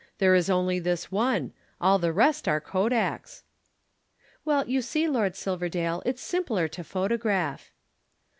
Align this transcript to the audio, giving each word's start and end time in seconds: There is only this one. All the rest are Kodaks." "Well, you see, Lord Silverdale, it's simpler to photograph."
There 0.17 0.33
is 0.33 0.49
only 0.49 0.79
this 0.79 1.11
one. 1.11 1.53
All 1.79 1.99
the 1.99 2.11
rest 2.11 2.47
are 2.47 2.59
Kodaks." 2.59 3.43
"Well, 4.43 4.67
you 4.67 4.81
see, 4.81 5.07
Lord 5.07 5.35
Silverdale, 5.35 6.01
it's 6.07 6.23
simpler 6.23 6.67
to 6.69 6.83
photograph." 6.83 7.69